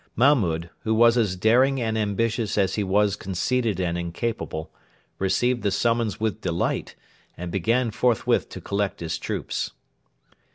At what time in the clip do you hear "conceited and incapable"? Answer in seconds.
3.15-4.71